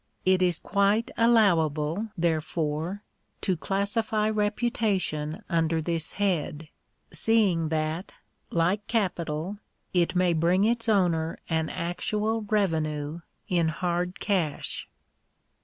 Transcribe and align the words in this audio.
It 0.25 0.41
is 0.41 0.57
quite 0.57 1.11
allowable 1.15 2.07
therefore, 2.17 3.03
to 3.41 3.55
classifyVeputation 3.55 5.43
under 5.47 5.79
this 5.79 6.13
head, 6.13 6.69
seeing 7.11 7.69
that, 7.69 8.11
like 8.49 8.87
capital, 8.87 9.59
it 9.93 10.15
may 10.15 10.33
bring 10.33 10.63
its 10.63 10.89
owner 10.89 11.37
an 11.49 11.69
actual 11.69 12.41
revenue 12.49 13.19
in 13.47 13.67
hard 13.67 14.19
cash. 14.19 14.89